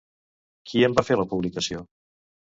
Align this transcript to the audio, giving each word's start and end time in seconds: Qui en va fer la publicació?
Qui 0.69 0.79
en 0.87 0.95
va 0.99 1.03
fer 1.09 1.17
la 1.19 1.25
publicació? 1.33 1.83